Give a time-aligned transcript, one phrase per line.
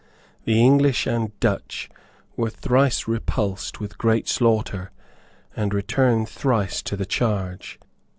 [0.45, 1.87] The English and Dutch
[2.35, 4.89] were thrice repulsed with great slaughter,
[5.55, 7.79] and returned thrice to the charge.